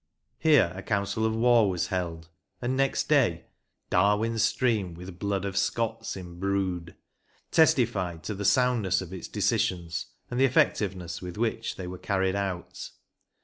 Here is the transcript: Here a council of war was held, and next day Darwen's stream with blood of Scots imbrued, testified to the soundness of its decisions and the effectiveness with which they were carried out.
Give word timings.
Here 0.39 0.73
a 0.75 0.81
council 0.81 1.27
of 1.27 1.35
war 1.35 1.69
was 1.69 1.89
held, 1.89 2.29
and 2.59 2.75
next 2.75 3.07
day 3.07 3.45
Darwen's 3.91 4.41
stream 4.41 4.95
with 4.95 5.19
blood 5.19 5.45
of 5.45 5.55
Scots 5.55 6.17
imbrued, 6.17 6.95
testified 7.51 8.23
to 8.23 8.33
the 8.33 8.43
soundness 8.43 9.01
of 9.01 9.13
its 9.13 9.27
decisions 9.27 10.07
and 10.31 10.39
the 10.39 10.45
effectiveness 10.45 11.21
with 11.21 11.37
which 11.37 11.75
they 11.75 11.85
were 11.85 11.99
carried 11.99 12.35
out. 12.35 12.89